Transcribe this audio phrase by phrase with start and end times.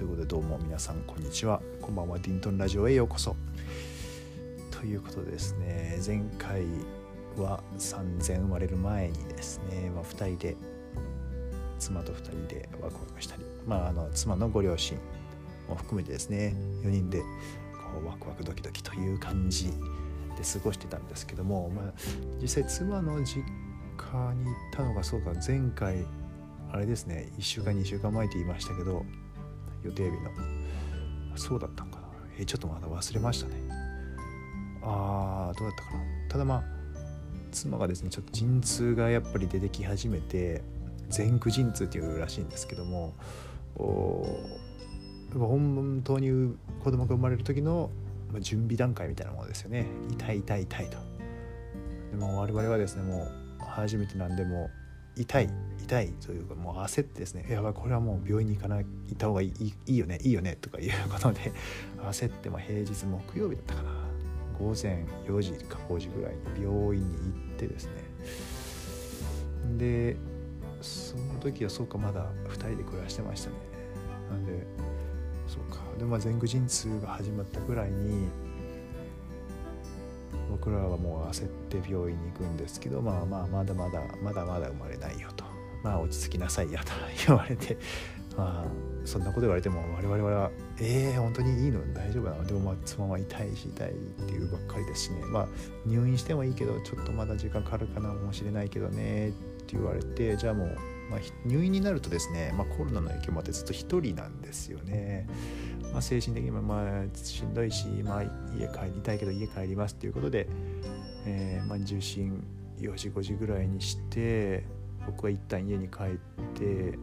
[0.00, 1.60] ということでどうも皆さんこんにちは。
[1.82, 2.18] こんばんは。
[2.18, 3.36] ディントンラジオへようこそ。
[4.70, 6.00] ということでですね。
[6.04, 6.62] 前回
[7.36, 10.56] は3000生まれる前にですね、まあ、2人で
[11.78, 14.96] 妻と2人でワクワクしたり、まあ、あの妻のご両親
[15.68, 16.56] も含めてですね。
[16.82, 17.26] 4人でこ
[18.02, 19.74] うワクワクドキドキという感じで
[20.50, 21.92] 過ごしてたんですけども、まあ、
[22.40, 23.44] 実際妻の実
[23.98, 26.06] 家に行ったのがそうか前回
[26.72, 27.30] あれですね。
[27.36, 29.04] 1週間2週間前って言いましたけど。
[29.84, 30.30] 予定日の。
[31.36, 32.08] そうだったんかな。
[32.38, 33.54] えちょっとまだ忘れましたね。
[34.82, 36.00] あーどうだったかな。
[36.28, 36.64] ただまあ
[37.50, 40.62] 妻がですねちょっと陣痛がやっぱり出てき始めて
[41.16, 43.14] 前駆陣痛っていうらしいんですけども
[45.34, 47.90] 本当に子供が生まれる時の
[48.40, 49.86] 準備段階みたいなものですよね。
[50.10, 50.98] 痛い痛い痛いと。
[52.12, 53.24] でも我々はですねも
[53.60, 54.70] う初めてなんでも
[55.16, 55.50] 痛い
[55.82, 61.52] 痛いというかもう焦ってですねやばいこれはもう病院に行かない行った方がいいいいよねいいよねとかいうことで
[62.02, 63.90] 焦ってま平日木曜日だったかな。
[64.60, 67.92] 午前4時か5時ぐらいに病院に行ってですね。
[69.78, 70.16] で
[70.82, 73.56] その時はそうかまだ2人で暮らしてましたね。
[74.30, 74.66] なんで
[75.48, 75.78] そうか。
[75.98, 78.28] でまあ前駆陣痛が始まったぐらいに
[80.60, 85.44] 僕らはもう焦って病院に行くんですけどまあまあまだまだまだまだ生まれないよと。
[85.82, 86.92] まあ落ち着きなさいやと
[87.26, 87.76] 言われて。
[88.36, 88.70] まあ
[89.04, 91.80] そんなこと言われても我々はえー、本当にいいの？
[91.94, 92.44] 大丈夫なの？
[92.44, 95.24] でもまあ妻は痛いし痛いっていうばっかりですしね。
[95.24, 95.48] まあ
[95.86, 100.76] 入院してもいいけどちょっとまだ時間かかるかなもしれないけどねって言われてじゃあもう、
[101.10, 105.26] まあ、入院になるとですね、まあ、コロナの影響もあってずっと1人なんですよね。
[105.92, 108.22] まあ、精神的にもまあしんどいし、まあ、
[108.56, 110.46] 家帰りたいけど家帰りますっていうことで、
[111.26, 112.44] えー、まあ受診
[112.78, 114.64] 4時5時ぐらいにして
[115.06, 116.06] 僕は一旦家に帰っ
[116.54, 116.96] て、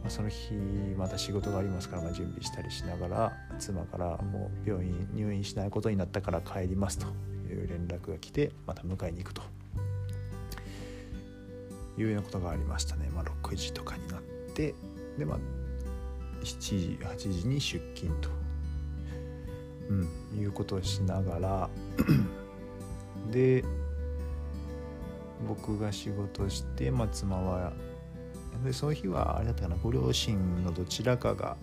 [0.00, 0.54] まあ、その日
[0.96, 7.06] また仕事がありますから、まあ、準備したりしながら妻からもう病院入院しないことになったから帰りますと
[7.52, 9.42] いう連絡が来てまた迎えに行くと
[11.98, 14.20] いうようなことがありましたね、まあ、6時とかになっ
[14.54, 14.74] て
[15.18, 15.38] でまあ
[16.42, 18.28] 7時8時に出勤と、
[19.88, 21.70] うん、いうことをしながら
[23.32, 23.64] で
[25.48, 27.72] 僕が仕事して、まあ、妻は
[28.64, 31.56] でその日はあれだったかなご両親のどちらかが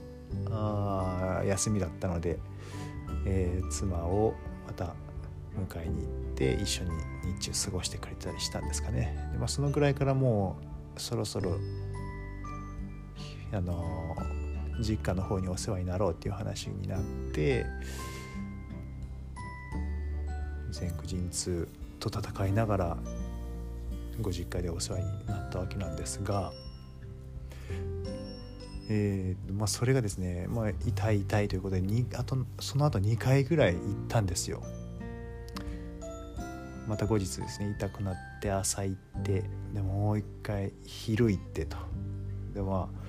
[0.50, 2.40] あ休みだったので、
[3.26, 4.36] えー、妻を
[4.68, 4.94] また
[5.58, 6.92] 迎えに行って一緒に
[7.40, 10.58] 日中過ごしてくれたりしたんですかねで、まあ、そのぐらいからも
[10.96, 11.58] うそろそろ
[13.52, 14.16] あの
[14.80, 17.02] 実家の方にお世話になろうっていう話になっ
[17.34, 17.66] て
[20.80, 21.68] 前駆陣痛
[22.00, 22.98] と戦いながら
[24.22, 26.52] ご実家でお世話になったわけなんですが、
[28.90, 34.64] えーまあ、それがですね、まあ、痛い痛いということでにあとその後2回ぐらい行ったんですよ。
[36.88, 41.78] また後日ですね痛くなって朝行ってでもう一回昼行ってと。
[42.54, 43.04] でまあ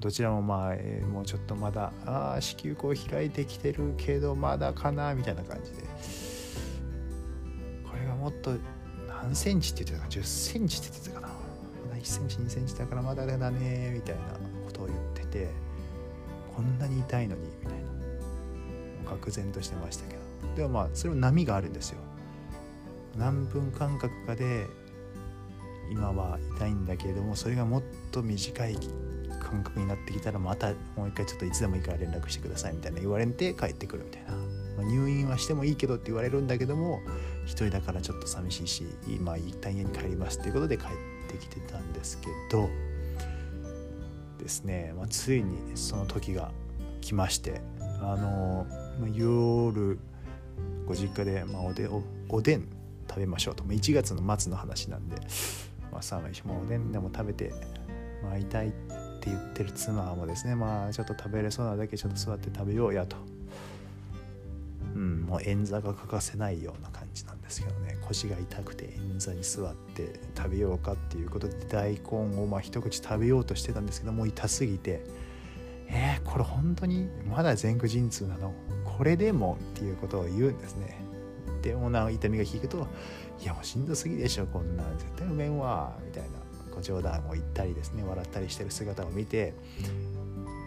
[0.00, 5.82] どちらもまあ、えー、もうちょっとまだあ子宮口開いてきてるけどまだかなみたいな感じで。
[7.88, 8.52] これがもっと
[9.08, 11.28] 何センチって言ってたか10センチって言ってたかな。
[11.28, 11.34] ま
[11.94, 14.22] だ1センチ2センチだからまだだねみたいな
[14.66, 15.50] ことを言ってて
[16.56, 17.92] こんなに痛いのにみたいな。
[19.12, 20.22] 愕然としてましたけど。
[20.56, 21.98] でもまあそれも波があるんですよ。
[23.16, 24.66] 何分間隔かで
[25.90, 28.76] 今は痛いんだけれどもそれがもっと短い
[29.40, 37.00] 感覚になってきたらまたもう一回ちょっといつでもいいから連絡してくださいみたいな言われて帰ってくるみたいな、まあ、入院はしてもいいけどって言われるんだけども
[37.44, 40.88] 一人だからちょっと寂しいし今一旦家に帰りますっていうことで帰っ
[41.30, 42.70] てきてたんですけど
[44.38, 46.50] ですね、まあ、ついにその時が
[47.00, 47.60] 来まして
[48.00, 48.66] あの、
[49.00, 49.98] まあ、夜
[50.86, 52.81] ご実家で、まあ、おでおおでん
[53.12, 55.16] 食べましょうと、まあ、1月の末の話なんで、
[55.92, 57.52] まあ、寒いしもうおでんでも食べて、
[58.22, 60.56] まあ、痛いって言ってる妻もですね。
[60.56, 63.16] まあちょっと食べれそうなだけちょっと座って食べようやと。
[64.94, 67.98] うん、もう円座が欠かせないような感じなんですけどね。
[68.08, 75.04] 腰が痛くて円座に座って食べようかっていうことで大根をまあ一口食べようとしてたんですけどもう痛すぎて。
[75.94, 78.54] えー、これ本当にまだ前駆陣痛なの？
[78.84, 79.58] これでも？
[79.74, 80.98] っていうことを言うんですね。
[81.62, 82.86] でもな痛みが引くと
[83.40, 86.42] いやもうしんどすぎでしょこんなん絶対うめんわみたいな。
[86.74, 89.54] ご冗談を言ったりですね笑ったりしてる姿を見て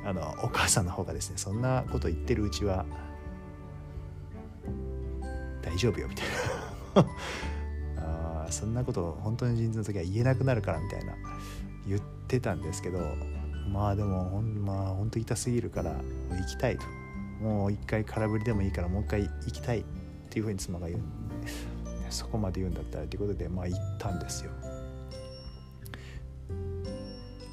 [0.05, 2.85] あのお母さんの方がですねそんなこと言ってるうちは
[5.61, 6.25] 大丈夫よみたい
[6.95, 7.09] な。
[8.45, 11.13] あそんなこと本当に人事の時は言えなくなるからみたいな。
[11.87, 12.99] 言ってたんですけど
[13.71, 15.99] まあでもほんまあ本当痛すぎるからも
[16.31, 16.85] う行きたいと。
[17.41, 19.83] もう一回空振りでもいいからもう一回行きたい。
[20.35, 21.01] っていうふうに妻が言う
[22.09, 24.51] そこまで言うんだったらということでまあ行ったんですよ。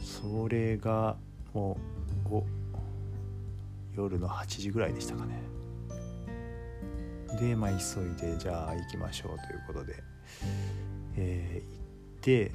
[0.03, 1.17] それが
[1.55, 1.79] も
[2.29, 2.43] う
[3.97, 5.41] 夜の8時ぐらいでしたかね。
[7.39, 10.03] でまあ急いでじゃあ行きましょうということで、
[11.17, 11.79] えー、行
[12.19, 12.53] って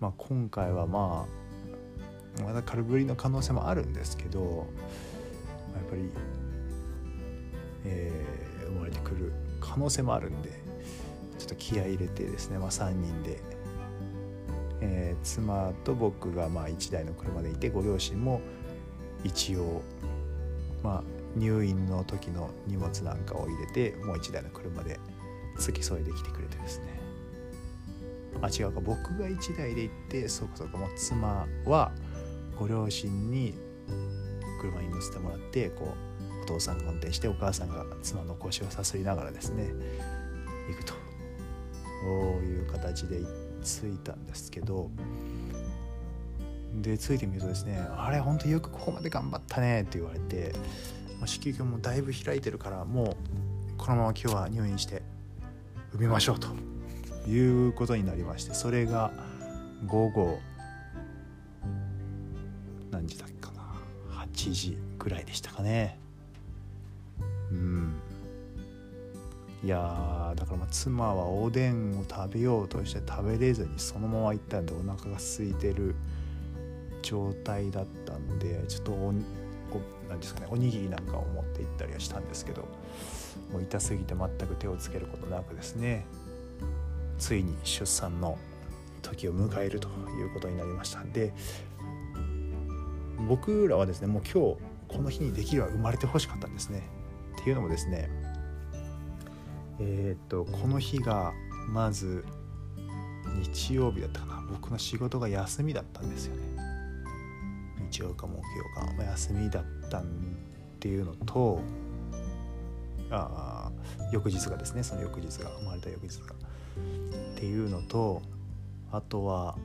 [0.00, 1.26] まあ今回はま
[2.40, 4.66] あまだ軽振りの可能性もあるんですけど
[5.74, 6.10] やっぱり、
[7.84, 10.50] えー、生まれてくる可能性もあるんで
[11.38, 13.40] ちょっと気合入れてですね、まあ、3人で、
[14.80, 18.40] えー、妻と僕がまあ1台の車でいてご両親も
[19.24, 19.82] 一応
[20.82, 21.02] まあ
[21.36, 25.00] 入院の時の荷物なんかを入れてもう1台の車で
[25.58, 27.04] 付き添いで来てくれてですね。
[28.42, 31.92] あ違うか僕が1台で行ってそうかそうかもう妻は
[32.58, 33.54] ご両親に
[34.60, 36.13] 車に乗せてもらってこう
[36.44, 39.72] お父さんが運転してお母さんが妻の腰をさすりながらですね
[40.68, 40.92] 行くと
[42.44, 43.20] いう形で
[43.62, 44.90] 着いたんですけど
[46.74, 50.52] で着いてみるとですね「あれ本当よくここまで頑張ったね」って言われて
[51.24, 55.02] 子宮鏡もだいぶ開いてるからもうこのまま今日は入院して
[55.92, 56.48] 産みましょうと
[57.26, 59.12] いうことになりましてそれが
[59.86, 60.38] 午後
[62.90, 63.62] 何時だっけかな
[64.26, 66.03] 8時ぐらいでしたかね。
[69.64, 75.94] いやだからまあ妻はおでんを食べようとして食べれずにそのまま行ったんでお腹が空いてる
[77.00, 79.14] 状態だったんでちょっとお
[80.10, 82.68] 何ですかねおにぎりなんかを持って行ったりはしたんですけど
[83.52, 86.04] もう痛すぎて全く手をつけることなくですね
[87.18, 88.36] ついに出産の
[89.00, 91.32] 時を迎えるということになりましたんで
[93.28, 94.58] 僕らはですねもう今日
[94.88, 96.82] この日にできれば生まれてほしかったんですね。
[97.40, 98.08] っていうのもですね
[99.80, 101.32] えー、っとこの日が
[101.68, 102.24] まず
[103.52, 104.44] 日曜日だったかな。
[104.50, 106.42] 僕の仕事が休みだったんですよね。
[107.90, 108.42] 日曜か木曜
[108.74, 110.04] か、まあ、休みだったっ
[110.80, 111.60] ていうのと
[113.10, 113.70] あ
[114.12, 114.82] 翌日がですね。
[114.82, 116.34] その翌日が生まれた翌日が。
[116.34, 118.22] っていうのと
[118.90, 119.56] あとは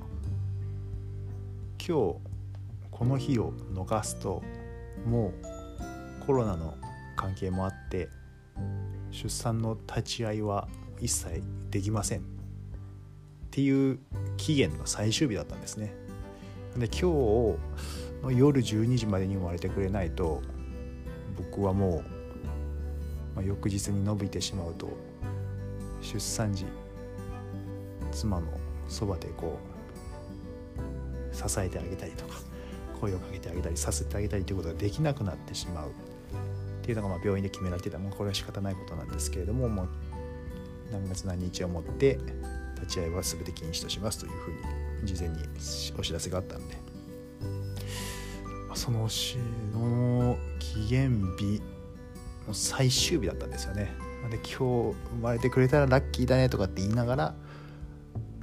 [1.86, 2.16] 今日
[2.92, 4.44] この日を逃すと
[5.06, 5.34] も
[6.22, 6.76] うコロナの
[7.16, 8.10] 関係もあって
[9.12, 10.68] 出産の立ち会いは
[11.00, 12.22] 一切できませんっ
[13.52, 14.00] ていう
[14.38, 15.94] 期限の最終日だったんですね。
[16.78, 17.58] で今日
[18.24, 20.42] の夜12時までに生まれてくれないと
[21.36, 22.04] 僕はもう、
[23.36, 24.90] まあ、翌日に伸びてしまうと
[26.02, 26.66] 出産時
[28.12, 28.48] 妻の
[28.88, 29.58] そばでこ
[31.34, 32.40] う支えてあげたりとか
[33.00, 35.92] 声をかけてあげたりさせてあげたりということができなくなってしまう
[36.92, 38.00] っていうのがまあ病院で決められてた。
[38.00, 39.90] もうこれは仕方ないことなんですけれどももう
[40.92, 42.20] 何月何日をもって
[42.76, 45.44] 立ち会いは全て禁止としますというふうに事前に
[45.98, 46.90] お知らせがあったんで。
[48.76, 49.10] その
[49.74, 51.62] の期限日
[52.48, 53.92] の最終日だったんですよね。
[54.30, 57.36] で今日生まれてくれたらラッキーだねとかって言いながら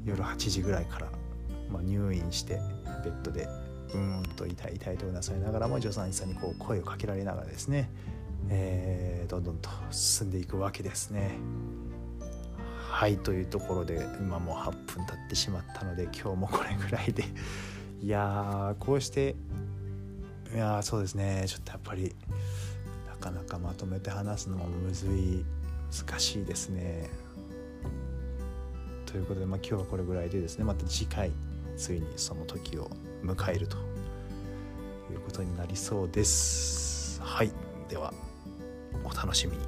[0.05, 1.11] 夜8時ぐらいから、
[1.71, 2.61] まあ、入院して
[3.05, 3.49] ベッドで
[3.95, 7.91] うーんと痛い痛いとうなさいながらも助産師さんにこう声をかけられながらですね、
[8.49, 11.39] えー、どんどんと進んでいくわけですね。
[12.89, 17.25] はいというところで今もう8分経ってしまったので今日もこれぐらいで。
[18.01, 19.35] いやこうして
[20.55, 21.45] いやそうですね。
[21.47, 22.15] ちょっとやっぱり
[23.07, 25.45] なかなかまとめて話すのもむずい
[26.07, 27.11] 難しいですね。
[29.07, 30.65] ということで、まあ、今日はこれぐらいでですね。
[30.65, 31.33] また次回
[31.77, 32.91] ついにその時を
[33.23, 33.77] 迎えると
[35.11, 37.21] いうことになりそうです。
[37.23, 37.51] はい
[37.89, 38.26] では。
[39.07, 39.63] お楽しみに。